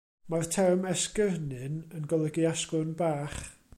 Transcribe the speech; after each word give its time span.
Mae'r 0.33 0.47
term 0.53 0.87
esgyrnyn 0.93 1.77
yn 1.99 2.09
golygu 2.15 2.47
asgwrn 2.53 2.97
bach. 3.03 3.37